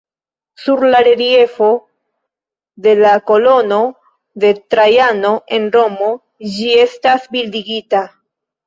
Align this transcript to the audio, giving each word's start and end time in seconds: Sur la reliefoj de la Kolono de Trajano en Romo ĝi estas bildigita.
Sur 0.61 0.79
la 0.93 1.01
reliefoj 1.07 1.69
de 2.87 2.95
la 3.03 3.13
Kolono 3.33 3.79
de 4.47 4.53
Trajano 4.75 5.35
en 5.59 5.71
Romo 5.79 6.13
ĝi 6.57 6.77
estas 6.89 7.33
bildigita. 7.39 8.07